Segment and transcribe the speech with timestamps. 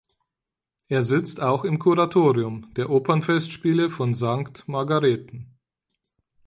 [0.87, 5.59] Er sitzt auch im Kuratorium der Opernfestspiele von Sankt Margarethen.